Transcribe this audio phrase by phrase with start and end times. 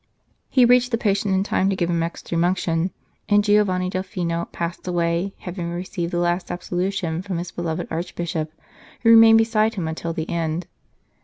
[0.49, 2.89] He reached the patient in time to give him Extreme Unction,
[3.29, 8.51] and Giovanni Delfino passed away having received the last absolution from his beloved Archbishop,
[9.03, 10.65] who remained beside him until the end.